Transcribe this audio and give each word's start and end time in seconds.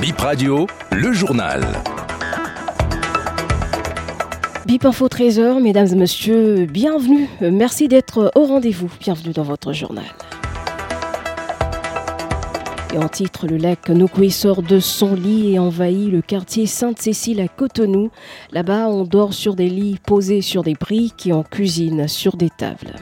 Bip 0.00 0.20
Radio, 0.20 0.68
le 0.92 1.12
journal. 1.12 1.60
Bip 4.64 4.84
Info 4.84 5.08
13h, 5.08 5.60
mesdames 5.60 5.88
et 5.88 5.96
messieurs, 5.96 6.66
bienvenue. 6.66 7.28
Merci 7.40 7.88
d'être 7.88 8.30
au 8.36 8.44
rendez-vous. 8.44 8.92
Bienvenue 9.00 9.32
dans 9.32 9.42
votre 9.42 9.72
journal. 9.72 10.04
Et 12.94 12.98
en 12.98 13.08
titre, 13.08 13.48
le 13.48 13.56
lac 13.56 13.88
Nokoué 13.88 14.30
sort 14.30 14.62
de 14.62 14.78
son 14.78 15.16
lit 15.16 15.54
et 15.54 15.58
envahit 15.58 16.12
le 16.12 16.22
quartier 16.22 16.66
Sainte-Cécile 16.66 17.40
à 17.40 17.48
Cotonou. 17.48 18.10
Là-bas, 18.52 18.86
on 18.86 19.02
dort 19.02 19.34
sur 19.34 19.56
des 19.56 19.68
lits 19.68 19.98
posés 20.06 20.42
sur 20.42 20.62
des 20.62 20.74
briques 20.74 21.26
et 21.26 21.32
en 21.32 21.42
cuisine 21.42 22.06
sur 22.06 22.36
des 22.36 22.50
tables. 22.50 22.94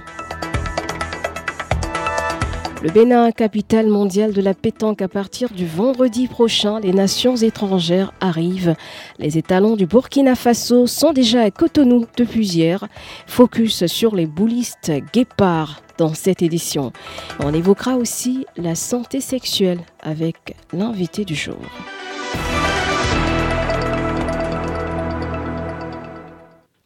Le 2.83 2.91
Bénin, 2.91 3.33
capitale 3.33 3.87
mondiale 3.87 4.33
de 4.33 4.43
la 4.43 4.53
pétanque, 4.53 5.01
à 5.01 5.09
partir 5.09 5.49
du 5.51 5.67
vendredi 5.67 6.29
prochain, 6.29 6.79
les 6.79 6.93
nations 6.93 7.35
étrangères 7.35 8.13
arrivent. 8.21 8.75
Les 9.19 9.39
étalons 9.39 9.77
du 9.77 9.87
Burkina 9.87 10.35
Faso 10.35 10.87
sont 10.87 11.13
déjà 11.13 11.41
à 11.41 11.51
Cotonou 11.51 12.05
depuis 12.19 12.47
hier. 12.47 12.87
Focus 13.27 13.87
sur 13.87 14.15
les 14.15 14.27
boulistes 14.27 14.93
guépards 15.13 15.81
dans 15.97 16.13
cette 16.13 16.43
édition. 16.43 16.93
On 17.41 17.55
évoquera 17.55 17.97
aussi 17.97 18.47
la 18.57 18.75
santé 18.75 19.23
sexuelle 19.23 19.81
avec 20.03 20.55
l'invité 20.73 21.25
du 21.25 21.35
jour. 21.35 21.57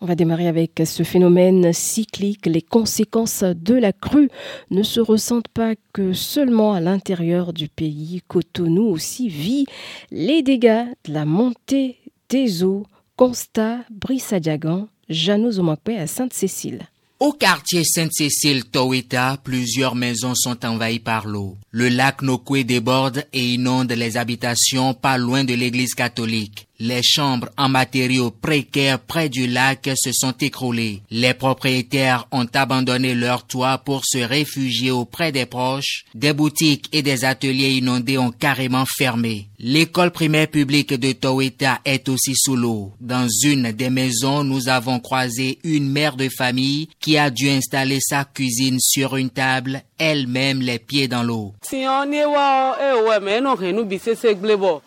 On 0.03 0.07
va 0.07 0.15
démarrer 0.15 0.49
avec 0.49 0.83
ce 0.87 1.03
phénomène 1.03 1.75
cyclique. 1.75 2.47
Les 2.47 2.63
conséquences 2.63 3.45
de 3.45 3.75
la 3.75 3.93
crue 3.93 4.31
ne 4.71 4.83
se 4.83 4.99
ressentent 4.99 5.49
pas 5.49 5.75
que 5.93 6.15
seulement 6.15 6.73
à 6.73 6.81
l'intérieur 6.81 7.53
du 7.53 7.69
pays. 7.69 8.23
Cotonou 8.27 8.85
aussi 8.85 9.29
vit 9.29 9.67
les 10.11 10.43
dégâts 10.43 10.87
de 11.05 11.13
la 11.13 11.27
montée 11.27 11.99
des 12.31 12.65
eaux. 12.65 12.87
Constat 13.17 13.81
Brissadiagan, 13.91 14.89
Jeannot 15.11 15.53
Zomakwe 15.53 15.91
à 15.99 16.07
Sainte-Cécile. 16.07 16.89
Au 17.19 17.33
quartier 17.35 17.85
Sainte-Cécile 17.85 18.65
Toweta, 18.65 19.37
plusieurs 19.45 19.95
maisons 19.95 20.35
sont 20.35 20.65
envahies 20.65 21.01
par 21.01 21.27
l'eau. 21.27 21.59
Le 21.71 21.91
lac 21.91 22.23
Nokwe 22.23 22.65
déborde 22.65 23.27
et 23.35 23.53
inonde 23.53 23.93
les 23.93 24.17
habitations 24.17 24.95
pas 24.95 25.19
loin 25.19 25.45
de 25.45 25.53
l'église 25.53 25.93
catholique. 25.93 26.70
Les 26.83 27.03
chambres 27.03 27.51
en 27.59 27.69
matériaux 27.69 28.31
précaires 28.31 29.01
près 29.01 29.29
du 29.29 29.47
lac 29.47 29.91
se 29.97 30.13
sont 30.13 30.33
écroulées. 30.41 31.03
Les 31.11 31.35
propriétaires 31.35 32.27
ont 32.33 32.47
abandonné 32.55 33.15
leurs 33.15 33.47
toits 33.47 33.77
pour 33.77 34.01
se 34.07 34.17
réfugier 34.17 34.91
auprès 34.91 35.31
des 35.31 35.45
proches. 35.45 36.07
Des 36.15 36.33
boutiques 36.33 36.89
et 36.93 37.03
des 37.03 37.27
ateliers 37.27 37.73
inondés 37.73 38.17
ont 38.17 38.31
carrément 38.31 38.87
fermé. 38.87 39.51
L'école 39.59 40.11
primaire 40.11 40.49
publique 40.49 40.95
de 40.95 41.13
Toweta 41.13 41.81
est 41.85 42.09
aussi 42.09 42.33
sous 42.35 42.57
l'eau. 42.57 42.93
Dans 42.99 43.29
une 43.45 43.73
des 43.73 43.91
maisons, 43.91 44.43
nous 44.43 44.71
avons 44.71 45.01
croisé 45.01 45.59
une 45.65 45.91
mère 45.91 46.17
de 46.17 46.31
famille 46.31 46.89
qui 46.99 47.19
a 47.19 47.29
dû 47.29 47.51
installer 47.51 47.99
sa 48.01 48.25
cuisine 48.25 48.79
sur 48.81 49.17
une 49.17 49.29
table, 49.29 49.83
elle-même 49.99 50.63
les 50.63 50.79
pieds 50.79 51.09
dans 51.09 51.23
l'eau. 51.23 51.53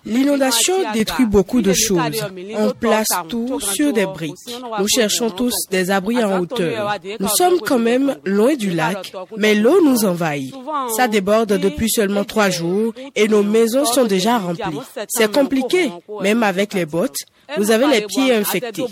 L'inondation 0.05 0.91
détruit 0.91 1.25
beaucoup 1.27 1.61
de 1.61 1.73
On 1.91 2.71
place 2.71 3.07
tout 3.29 3.59
sur 3.59 3.93
des 3.93 4.05
briques. 4.05 4.35
Nous 4.79 4.87
cherchons 4.87 5.29
tous 5.29 5.53
des 5.69 5.91
abris 5.91 6.23
en 6.23 6.39
hauteur. 6.41 6.95
Nous 7.19 7.27
sommes 7.27 7.59
quand 7.59 7.79
même 7.79 8.17
loin 8.25 8.55
du 8.55 8.71
lac, 8.71 9.13
mais 9.37 9.55
l'eau 9.55 9.81
nous 9.83 10.05
envahit. 10.05 10.53
Ça 10.95 11.07
déborde 11.07 11.57
depuis 11.57 11.89
seulement 11.89 12.23
trois 12.23 12.49
jours 12.49 12.93
et 13.15 13.27
nos 13.27 13.43
maisons 13.43 13.85
sont 13.85 14.05
déjà 14.05 14.37
remplies. 14.37 14.79
C'est 15.07 15.31
compliqué, 15.31 15.91
même 16.21 16.43
avec 16.43 16.73
les 16.73 16.85
bottes. 16.85 17.17
Vous 17.57 17.71
avez 17.71 17.87
les 17.87 18.01
pieds 18.05 18.33
infectés. 18.33 18.83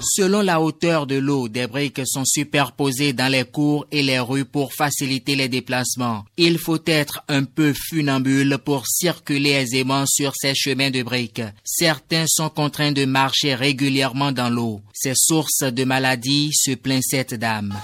Selon 0.00 0.40
la 0.42 0.60
hauteur 0.60 1.06
de 1.06 1.16
l'eau, 1.16 1.48
des 1.48 1.66
briques 1.66 2.02
sont 2.04 2.24
superposées 2.24 3.12
dans 3.12 3.30
les 3.30 3.44
cours 3.44 3.86
et 3.90 4.02
les 4.02 4.20
rues 4.20 4.44
pour 4.44 4.72
faciliter 4.72 5.34
les 5.34 5.48
déplacements. 5.48 6.24
Il 6.36 6.58
faut 6.58 6.78
être 6.86 7.22
un 7.28 7.44
peu 7.44 7.72
funambule 7.72 8.58
pour 8.64 8.86
circuler 8.86 9.50
aisément 9.50 10.04
sur 10.06 10.32
ces 10.36 10.54
chemins 10.54 10.90
de 10.90 11.02
briques. 11.02 11.42
Certains 11.64 12.26
sont 12.26 12.48
contraints 12.50 12.92
de 12.92 13.04
marcher 13.04 13.54
régulièrement 13.54 14.32
dans 14.32 14.50
l'eau. 14.50 14.80
Ces 14.92 15.14
sources 15.16 15.62
de 15.62 15.84
maladies 15.84 16.50
se 16.52 16.72
plaint 16.72 17.02
cette 17.02 17.34
dame. 17.34 17.74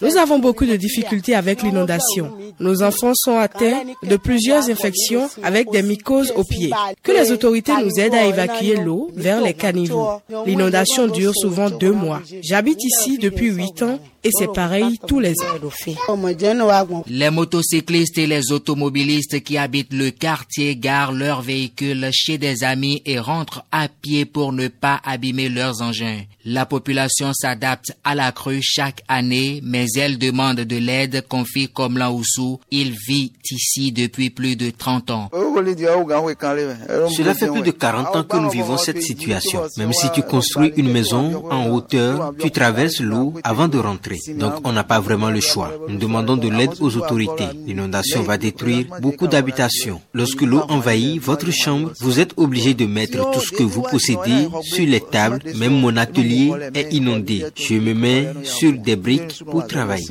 Nous 0.00 0.16
avons 0.16 0.38
beaucoup 0.38 0.66
de 0.66 0.76
difficultés 0.76 1.34
avec 1.34 1.62
l'inondation. 1.62 2.32
Nos 2.78 2.84
enfants 2.84 3.12
sont 3.14 3.36
atteints 3.36 3.82
de 4.04 4.16
plusieurs 4.16 4.70
infections 4.70 5.28
avec 5.42 5.70
des 5.70 5.82
mycoses 5.82 6.32
aux 6.36 6.44
pieds. 6.44 6.70
Que 7.02 7.10
les 7.10 7.32
autorités 7.32 7.72
nous 7.82 7.98
aident 7.98 8.14
à 8.14 8.26
évacuer 8.26 8.76
l'eau 8.76 9.10
vers 9.14 9.40
les 9.40 9.54
caniveaux. 9.54 10.20
L'inondation 10.46 11.08
dure 11.08 11.34
souvent 11.34 11.70
deux 11.70 11.92
mois. 11.92 12.20
J'habite 12.40 12.84
ici 12.84 13.18
depuis 13.18 13.48
huit 13.48 13.82
ans 13.82 13.98
et 14.24 14.30
c'est 14.32 14.52
pareil 14.52 14.98
tous 15.06 15.20
les 15.20 15.34
ans. 15.40 17.04
Les 17.06 17.30
motocyclistes 17.30 18.18
et 18.18 18.26
les 18.26 18.52
automobilistes 18.52 19.42
qui 19.42 19.58
habitent 19.58 19.92
le 19.92 20.10
quartier 20.10 20.76
garent 20.76 21.12
leurs 21.12 21.42
véhicules 21.42 22.08
chez 22.12 22.38
des 22.38 22.64
amis 22.64 23.02
et 23.06 23.18
rentrent 23.18 23.64
à 23.70 23.88
pied 23.88 24.24
pour 24.24 24.52
ne 24.52 24.68
pas 24.68 25.00
abîmer 25.04 25.48
leurs 25.48 25.82
engins. 25.82 26.22
La 26.44 26.66
population 26.66 27.32
s'adapte 27.34 27.92
à 28.04 28.14
la 28.14 28.32
crue 28.32 28.60
chaque 28.62 29.02
année, 29.06 29.60
mais 29.62 29.86
elle 29.96 30.18
demande 30.18 30.60
de 30.60 30.76
l'aide, 30.76 31.24
confie 31.28 31.68
comme 31.68 31.98
Oussou. 31.98 32.58
Il 32.70 32.94
vit 33.06 33.32
ici 33.50 33.92
depuis 33.92 34.30
plus 34.30 34.56
de 34.56 34.70
30 34.70 35.10
ans. 35.10 35.30
Cela 35.32 37.34
fait 37.34 37.48
plus 37.48 37.62
de 37.62 37.70
40 37.70 38.16
ans 38.16 38.24
que 38.24 38.36
nous 38.38 38.50
vivons 38.50 38.78
cette 38.78 39.02
situation. 39.02 39.62
Même 39.76 39.92
si 39.92 40.10
tu 40.12 40.22
construis 40.22 40.72
une 40.76 40.90
maison 40.90 41.44
en 41.50 41.68
hauteur, 41.68 42.32
tu 42.38 42.50
traverses 42.50 43.00
l'eau 43.00 43.34
avant 43.44 43.68
de 43.68 43.78
rentrer. 43.78 44.07
Donc 44.36 44.54
on 44.64 44.72
n'a 44.72 44.84
pas 44.84 45.00
vraiment 45.00 45.30
le 45.30 45.40
choix. 45.40 45.72
Nous 45.88 45.98
demandons 45.98 46.36
de 46.36 46.48
l'aide 46.48 46.74
aux 46.80 46.96
autorités. 46.96 47.48
L'inondation 47.66 48.22
va 48.22 48.38
détruire 48.38 48.86
beaucoup 49.00 49.26
d'habitations. 49.26 50.00
Lorsque 50.14 50.42
l'eau 50.42 50.62
envahit 50.68 51.20
votre 51.20 51.50
chambre, 51.50 51.92
vous 52.00 52.20
êtes 52.20 52.32
obligé 52.36 52.74
de 52.74 52.86
mettre 52.86 53.30
tout 53.32 53.40
ce 53.40 53.52
que 53.52 53.62
vous 53.62 53.82
possédez 53.82 54.48
sur 54.62 54.86
les 54.86 55.00
tables. 55.00 55.40
Même 55.56 55.78
mon 55.80 55.96
atelier 55.96 56.52
est 56.74 56.92
inondé. 56.92 57.44
Je 57.56 57.74
me 57.74 57.94
mets 57.94 58.28
sur 58.44 58.72
des 58.72 58.96
briques 58.96 59.42
pour 59.44 59.66
travailler. 59.66 60.06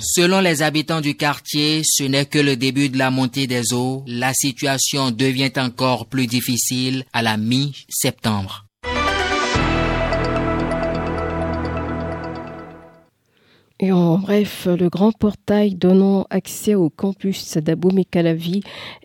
Selon 0.00 0.40
les 0.40 0.62
habitants 0.62 1.00
du 1.00 1.14
quartier, 1.16 1.82
ce 1.84 2.04
n'est 2.04 2.26
que 2.26 2.38
le 2.38 2.56
début 2.56 2.88
de 2.88 2.98
la 2.98 3.10
montée 3.10 3.46
des 3.46 3.72
eaux. 3.72 4.02
La 4.06 4.32
situation 4.34 5.10
devient 5.10 5.52
encore 5.56 6.06
plus 6.06 6.26
difficile 6.26 7.04
à 7.12 7.22
la 7.22 7.36
mi-septembre. 7.36 8.66
Et 13.82 13.92
en 13.92 14.18
bref, 14.18 14.68
le 14.70 14.90
grand 14.90 15.10
portail 15.10 15.74
donnant 15.74 16.26
accès 16.28 16.74
au 16.74 16.90
campus 16.90 17.56
d'Abomey-Calavi 17.56 18.60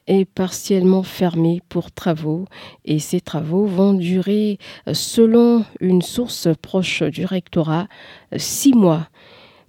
est 0.08 0.25
partiellement 0.25 1.02
fermé 1.02 1.62
pour 1.69 1.94
travaux 1.94 2.44
et 2.84 3.00
ces 3.00 3.22
travaux 3.22 3.68
vont 3.68 3.94
durer, 3.94 4.58
selon 4.91 5.63
une 5.80 6.02
source 6.02 6.50
proche 6.62 7.03
du 7.03 7.24
rectorat, 7.24 7.88
six 8.36 8.74
mois. 8.74 9.08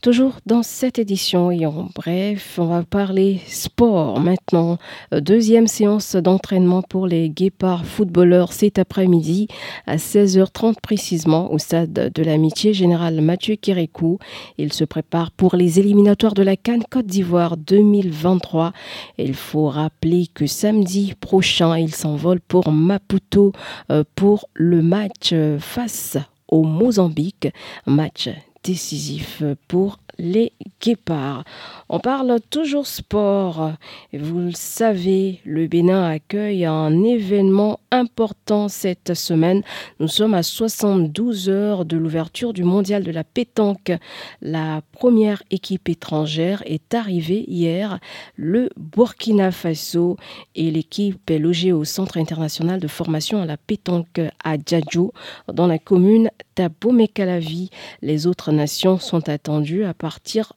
Toujours 0.06 0.38
dans 0.46 0.62
cette 0.62 1.00
édition 1.00 1.50
et 1.50 1.66
en 1.66 1.88
bref, 1.92 2.60
on 2.60 2.66
va 2.66 2.84
parler 2.84 3.40
sport 3.48 4.20
maintenant. 4.20 4.78
Deuxième 5.10 5.66
séance 5.66 6.14
d'entraînement 6.14 6.80
pour 6.80 7.08
les 7.08 7.28
guépards 7.28 7.84
footballeurs 7.84 8.52
cet 8.52 8.78
après-midi 8.78 9.48
à 9.84 9.96
16h30 9.96 10.76
précisément 10.80 11.52
au 11.52 11.58
stade 11.58 12.12
de 12.14 12.22
l'amitié 12.22 12.72
général 12.72 13.20
Mathieu 13.20 13.56
Kérékou. 13.56 14.20
Ils 14.58 14.72
se 14.72 14.84
préparent 14.84 15.32
pour 15.32 15.56
les 15.56 15.80
éliminatoires 15.80 16.34
de 16.34 16.44
la 16.44 16.56
Cannes 16.56 16.84
Côte 16.88 17.06
d'Ivoire 17.06 17.56
2023. 17.56 18.72
Il 19.18 19.34
faut 19.34 19.66
rappeler 19.66 20.28
que 20.32 20.46
samedi 20.46 21.14
prochain, 21.18 21.76
ils 21.76 21.92
s'envolent 21.92 22.38
pour 22.38 22.70
Maputo 22.70 23.50
euh, 23.90 24.04
pour 24.14 24.48
le 24.54 24.82
match 24.82 25.34
face 25.58 26.16
au 26.46 26.62
Mozambique. 26.62 27.48
Match 27.86 28.28
décisif 28.66 29.44
pour 29.68 30.00
les 30.18 30.52
guépards. 30.80 31.44
On 31.88 32.00
parle 32.00 32.38
toujours 32.50 32.86
sport. 32.86 33.72
Vous 34.12 34.38
le 34.38 34.52
savez, 34.52 35.40
le 35.44 35.66
Bénin 35.66 36.04
accueille 36.08 36.64
un 36.64 37.04
événement 37.04 37.80
important 37.90 38.68
cette 38.68 39.14
semaine. 39.14 39.62
Nous 40.00 40.08
sommes 40.08 40.34
à 40.34 40.42
72 40.42 41.48
heures 41.48 41.84
de 41.84 41.96
l'ouverture 41.96 42.52
du 42.52 42.64
mondial 42.64 43.04
de 43.04 43.10
la 43.10 43.24
pétanque. 43.24 43.92
La 44.40 44.82
première 44.92 45.42
équipe 45.50 45.88
étrangère 45.88 46.62
est 46.66 46.94
arrivée 46.94 47.44
hier, 47.48 47.98
le 48.36 48.70
Burkina 48.76 49.52
Faso, 49.52 50.16
et 50.54 50.70
l'équipe 50.70 51.30
est 51.30 51.38
logée 51.38 51.72
au 51.72 51.84
Centre 51.84 52.16
international 52.16 52.80
de 52.80 52.88
formation 52.88 53.42
à 53.42 53.46
la 53.46 53.56
pétanque 53.56 54.20
à 54.42 54.56
Djadjo, 54.56 55.12
dans 55.52 55.66
la 55.66 55.78
commune 55.78 56.30
d'Abomey-Calavi. 56.56 57.70
Les 58.02 58.26
autres 58.26 58.50
nations 58.50 58.98
sont 58.98 59.28
attendues 59.28 59.84
à 59.84 59.94
partir 59.94 60.05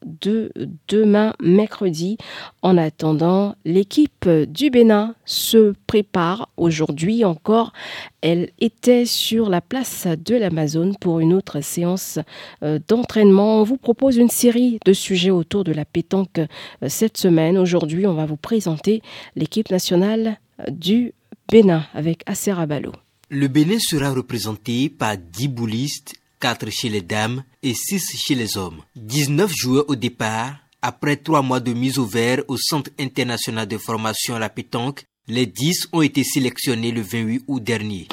de 0.04 0.52
demain 0.88 1.34
mercredi. 1.42 2.18
En 2.62 2.78
attendant, 2.78 3.56
l'équipe 3.66 4.28
du 4.28 4.70
Bénin 4.70 5.16
se 5.26 5.74
prépare 5.88 6.50
aujourd'hui 6.58 7.26
encore. 7.26 7.74
Elle 8.22 8.52
était 8.60 9.06
sur 9.06 9.50
la 9.50 9.62
place 9.62 10.08
de 10.08 10.36
l'Amazone 10.36 10.96
pour 11.00 11.20
une 11.20 11.34
autre 11.34 11.62
séance 11.62 12.20
euh, 12.64 12.80
d'entraînement. 12.88 13.62
On 13.62 13.64
vous 13.64 13.78
propose 13.78 14.18
une 14.18 14.30
série 14.30 14.80
de 14.86 14.94
sujets 14.94 15.32
autour 15.32 15.64
de 15.64 15.72
la 15.72 15.86
pétanque 15.86 16.40
euh, 16.40 16.88
cette 16.88 17.18
semaine. 17.18 17.58
Aujourd'hui, 17.58 18.06
on 18.08 18.14
va 18.14 18.26
vous 18.26 18.38
présenter 18.38 19.02
l'équipe 19.36 19.70
nationale 19.72 20.40
du 20.70 21.14
Bénin 21.52 21.86
avec 21.94 22.24
Acer 22.26 22.60
Abalo. 22.60 22.92
Le 23.32 23.48
Bénin 23.48 23.78
sera 23.80 24.12
représenté 24.12 24.90
par 24.90 25.16
10 25.16 25.50
boulistes, 25.50 26.16
4 26.40 26.70
chez 26.70 26.90
les 26.90 27.02
dames 27.02 27.44
et 27.62 27.74
6 27.74 28.16
chez 28.18 28.36
les 28.36 28.58
hommes. 28.58 28.82
19 28.96 29.52
joueurs 29.54 29.86
au 29.90 29.96
départ. 29.96 30.56
Après 30.82 31.18
3 31.18 31.42
mois 31.42 31.60
de 31.60 31.74
mise 31.74 32.00
au 32.00 32.06
vert 32.06 32.42
au 32.48 32.56
Centre 32.58 32.92
international 32.98 33.68
de 33.68 33.78
formation 33.78 34.36
à 34.36 34.40
la 34.40 34.50
pétanque, 34.50 35.04
les 35.28 35.46
10 35.46 35.90
ont 35.92 36.02
été 36.02 36.24
sélectionnés 36.24 36.92
le 36.92 37.02
28 37.02 37.44
août 37.48 37.62
dernier. 37.62 38.08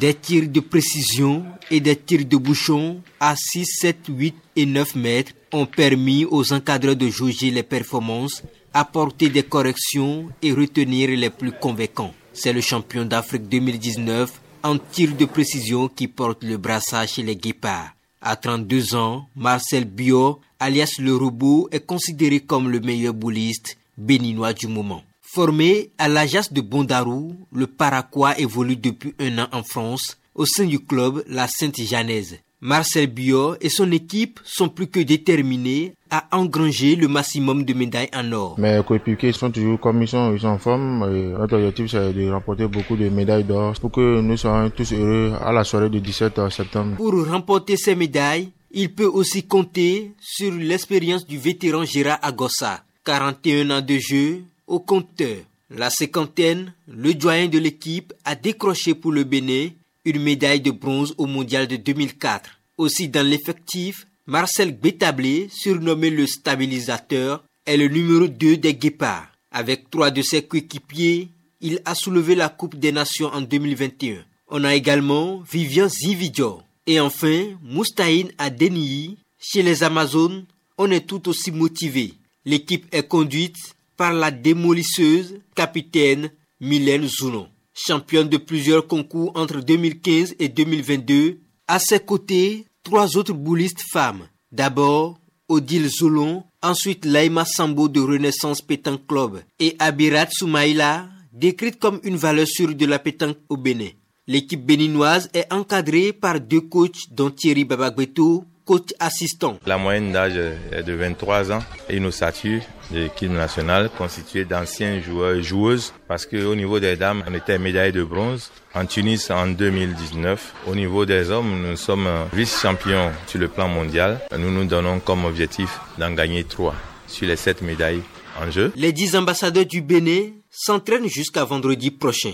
Des 0.00 0.14
tirs 0.14 0.48
de 0.48 0.58
précision 0.58 1.46
et 1.70 1.78
des 1.78 1.94
tirs 1.94 2.26
de 2.26 2.36
bouchon 2.36 3.00
à 3.20 3.36
6, 3.36 3.64
7, 3.64 3.98
8 4.08 4.34
et 4.56 4.66
9 4.66 4.96
mètres 4.96 5.32
ont 5.52 5.66
permis 5.66 6.24
aux 6.24 6.52
encadreurs 6.52 6.96
de 6.96 7.08
juger 7.08 7.52
les 7.52 7.62
performances, 7.62 8.42
apporter 8.74 9.28
des 9.28 9.44
corrections 9.44 10.28
et 10.42 10.52
retenir 10.52 11.08
les 11.10 11.30
plus 11.30 11.52
convaincants. 11.52 12.12
C'est 12.32 12.52
le 12.52 12.60
champion 12.60 13.04
d'Afrique 13.04 13.48
2019 13.48 14.40
en 14.66 14.78
tir 14.78 15.14
de 15.14 15.24
précision 15.26 15.88
qui 15.88 16.08
porte 16.08 16.42
le 16.42 16.56
brassage 16.56 17.12
chez 17.14 17.22
les 17.22 17.36
guépards. 17.36 17.92
À 18.20 18.34
32 18.34 18.96
ans, 18.96 19.28
Marcel 19.36 19.84
Bio, 19.84 20.40
alias 20.58 20.96
le 20.98 21.14
robot, 21.14 21.68
est 21.70 21.86
considéré 21.86 22.40
comme 22.40 22.68
le 22.68 22.80
meilleur 22.80 23.14
bouliste 23.14 23.78
béninois 23.96 24.52
du 24.52 24.66
moment. 24.66 25.02
Formé 25.22 25.90
à 25.98 26.08
l'Ajax 26.08 26.52
de 26.52 26.60
Bondarou, 26.60 27.36
le 27.52 27.68
Paraquois 27.68 28.38
évolue 28.38 28.76
depuis 28.76 29.14
un 29.20 29.38
an 29.38 29.48
en 29.52 29.62
France 29.62 30.18
au 30.34 30.46
sein 30.46 30.64
du 30.64 30.80
club 30.80 31.22
La 31.28 31.46
Sainte-Janaise. 31.46 32.38
Marcel 32.60 33.08
Bio 33.08 33.54
et 33.60 33.68
son 33.68 33.92
équipe 33.92 34.40
sont 34.42 34.70
plus 34.70 34.86
que 34.86 35.00
déterminés 35.00 35.92
à 36.10 36.26
engranger 36.32 36.96
le 36.96 37.06
maximum 37.06 37.64
de 37.64 37.74
médailles 37.74 38.08
en 38.14 38.32
or. 38.32 38.58
Mes 38.58 38.80
coéquipiers 38.86 39.32
sont 39.32 39.50
toujours 39.50 39.78
comme 39.78 40.02
ils 40.02 40.08
sont, 40.08 40.32
ils 40.32 40.40
sont 40.40 40.48
en 40.48 40.58
forme. 40.58 41.02
Et 41.14 41.38
notre 41.38 41.56
objectif 41.56 41.90
c'est 41.90 42.12
de 42.14 42.30
remporter 42.30 42.66
beaucoup 42.66 42.96
de 42.96 43.08
médailles 43.10 43.44
d'or 43.44 43.74
pour 43.80 43.92
que 43.92 44.20
nous 44.20 44.36
soyons 44.36 44.70
tous 44.70 44.92
heureux 44.92 45.34
à 45.40 45.52
la 45.52 45.64
soirée 45.64 45.90
du 45.90 46.00
17 46.00 46.48
septembre. 46.50 46.96
Pour 46.96 47.28
remporter 47.28 47.76
ces 47.76 47.94
médailles, 47.94 48.50
il 48.72 48.92
peut 48.92 49.06
aussi 49.06 49.42
compter 49.42 50.12
sur 50.20 50.52
l'expérience 50.52 51.26
du 51.26 51.38
vétéran 51.38 51.84
Gérard 51.84 52.18
Agossa, 52.22 52.82
41 53.04 53.70
ans 53.70 53.80
de 53.82 53.98
jeu 53.98 54.42
au 54.66 54.80
compteur. 54.80 55.36
La 55.70 55.90
cinquantaine, 55.90 56.72
le 56.86 57.12
doyen 57.14 57.48
de 57.48 57.58
l'équipe, 57.58 58.12
a 58.24 58.34
décroché 58.34 58.94
pour 58.94 59.12
le 59.12 59.24
Bénin 59.24 59.68
une 60.06 60.22
médaille 60.22 60.60
de 60.60 60.70
bronze 60.70 61.14
au 61.18 61.26
mondial 61.26 61.66
de 61.66 61.76
2004. 61.76 62.48
Aussi 62.78 63.08
dans 63.08 63.26
l'effectif, 63.26 64.06
Marcel 64.26 64.72
Bétablé, 64.72 65.48
surnommé 65.52 66.08
le 66.08 66.26
stabilisateur, 66.26 67.44
est 67.66 67.76
le 67.76 67.88
numéro 67.88 68.28
2 68.28 68.56
des 68.56 68.74
Guépards. 68.74 69.28
Avec 69.50 69.90
trois 69.90 70.10
de 70.10 70.22
ses 70.22 70.42
coéquipiers, 70.42 71.28
il 71.60 71.80
a 71.84 71.94
soulevé 71.94 72.34
la 72.34 72.48
Coupe 72.48 72.76
des 72.76 72.92
Nations 72.92 73.28
en 73.32 73.40
2021. 73.40 74.24
On 74.48 74.64
a 74.64 74.74
également 74.74 75.42
Vivian 75.50 75.88
Zividjo. 75.88 76.62
Et 76.86 77.00
enfin, 77.00 77.44
Moustaïn 77.62 78.28
Adeniyi. 78.38 79.18
Chez 79.38 79.62
les 79.62 79.82
Amazones, 79.82 80.46
on 80.78 80.90
est 80.90 81.06
tout 81.06 81.28
aussi 81.28 81.50
motivé. 81.50 82.14
L'équipe 82.44 82.86
est 82.92 83.08
conduite 83.08 83.56
par 83.96 84.12
la 84.12 84.30
démolisseuse 84.30 85.40
capitaine 85.54 86.30
Mylène 86.60 87.08
Zounon. 87.08 87.48
Championne 87.78 88.30
de 88.30 88.38
plusieurs 88.38 88.86
concours 88.86 89.32
entre 89.34 89.60
2015 89.60 90.36
et 90.38 90.48
2022, 90.48 91.40
à 91.68 91.78
ses 91.78 92.00
côtés, 92.00 92.64
trois 92.82 93.18
autres 93.18 93.34
boulistes 93.34 93.82
femmes. 93.92 94.28
D'abord, 94.50 95.20
Odile 95.48 95.90
Zoulon, 95.90 96.44
ensuite 96.62 97.04
Laima 97.04 97.44
Sambo 97.44 97.88
de 97.88 98.00
Renaissance 98.00 98.62
Pétanque 98.62 99.06
Club 99.06 99.42
et 99.60 99.76
Abirat 99.78 100.28
Soumaïla, 100.30 101.10
décrite 101.34 101.78
comme 101.78 102.00
une 102.02 102.16
valeur 102.16 102.46
sûre 102.48 102.74
de 102.74 102.86
la 102.86 102.98
pétanque 102.98 103.36
au 103.50 103.58
Bénin. 103.58 103.90
L'équipe 104.26 104.64
béninoise 104.64 105.28
est 105.34 105.52
encadrée 105.52 106.14
par 106.14 106.40
deux 106.40 106.62
coachs 106.62 107.10
dont 107.10 107.30
Thierry 107.30 107.66
Babagbeto, 107.66 108.44
coach 108.66 108.90
assistant. 108.98 109.58
La 109.64 109.78
moyenne 109.78 110.12
d'âge 110.12 110.36
est 110.72 110.82
de 110.82 110.92
23 110.92 111.52
ans 111.52 111.62
et 111.88 111.96
une 111.96 112.06
ossature 112.06 112.60
de 112.90 112.98
l'équipe 112.98 113.30
nationale 113.30 113.88
constituée 113.96 114.44
d'anciens 114.44 115.00
joueurs 115.00 115.36
et 115.36 115.42
joueuses 115.42 115.94
parce 116.08 116.26
qu'au 116.26 116.54
niveau 116.54 116.80
des 116.80 116.96
dames, 116.96 117.22
on 117.28 117.34
était 117.34 117.58
médaille 117.58 117.92
de 117.92 118.02
bronze 118.02 118.50
en 118.74 118.84
Tunis 118.84 119.30
en 119.30 119.46
2019. 119.46 120.54
Au 120.66 120.74
niveau 120.74 121.06
des 121.06 121.30
hommes, 121.30 121.62
nous 121.62 121.76
sommes 121.76 122.08
vice-champions 122.32 123.12
sur 123.26 123.38
le 123.38 123.48
plan 123.48 123.68
mondial. 123.68 124.20
Nous 124.36 124.50
nous 124.50 124.64
donnons 124.64 124.98
comme 124.98 125.24
objectif 125.24 125.78
d'en 125.98 126.12
gagner 126.12 126.44
trois 126.44 126.74
sur 127.06 127.28
les 127.28 127.36
sept 127.36 127.62
médailles 127.62 128.02
en 128.40 128.50
jeu. 128.50 128.72
Les 128.74 128.92
dix 128.92 129.14
ambassadeurs 129.16 129.64
du 129.64 129.80
Bénin 129.80 130.32
s'entraînent 130.50 131.08
jusqu'à 131.08 131.44
vendredi 131.44 131.92
prochain. 131.92 132.32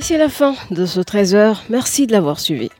C'est 0.00 0.18
la 0.18 0.28
fin 0.28 0.54
de 0.70 0.86
ce 0.86 1.00
13h. 1.00 1.56
Merci 1.70 2.06
de 2.06 2.12
l'avoir 2.12 2.40
suivi. 2.40 2.70